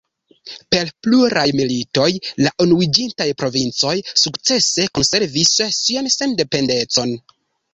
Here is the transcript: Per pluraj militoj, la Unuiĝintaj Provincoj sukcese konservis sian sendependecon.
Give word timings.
Per 0.75 0.87
pluraj 1.07 1.43
militoj, 1.59 2.07
la 2.45 2.53
Unuiĝintaj 2.65 3.27
Provincoj 3.43 3.93
sukcese 4.23 4.89
konservis 5.01 5.55
sian 5.83 6.11
sendependecon. 6.17 7.15